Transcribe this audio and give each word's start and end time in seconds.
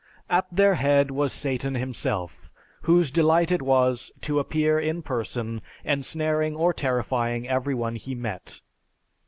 "At 0.31 0.47
their 0.51 0.73
head 0.81 1.11
was 1.11 1.31
Satan 1.31 1.75
himself, 1.75 2.49
whose 2.89 3.11
delight 3.11 3.51
it 3.51 3.61
was 3.61 4.11
to 4.21 4.39
appear 4.39 4.79
in 4.79 5.03
person 5.03 5.61
ensnaring 5.85 6.55
or 6.55 6.73
terrifying 6.73 7.47
every 7.47 7.75
one 7.75 7.97
he 7.97 8.15
met. 8.15 8.61